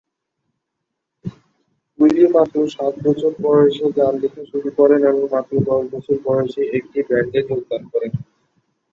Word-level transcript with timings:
Willy 1.99 2.25
মাত্র 2.35 2.57
সাত 2.67 2.93
বছর 3.05 3.31
বয়সে 3.43 3.87
গান 3.97 4.13
লিখা 4.21 4.43
শুরু 4.51 4.69
করেন 4.79 5.01
এবং 5.05 5.23
মাত্র 5.33 5.53
দশ 5.67 5.83
বছর 5.93 6.15
বয়সেই 6.25 6.69
একটি 6.77 6.99
ব্যান্ডে 7.07 7.39
যোগদান 7.49 7.83
করেন। 7.91 8.11